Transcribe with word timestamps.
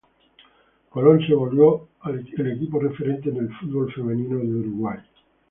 Colón 0.89 1.19
se 1.27 1.35
volvió 1.35 1.89
el 2.09 2.53
equipo 2.55 2.79
referente 2.79 3.29
en 3.29 3.37
el 3.37 3.53
fútbol 3.57 3.93
femenino 3.93 4.39
de 4.39 4.47
Uruguay. 4.67 4.97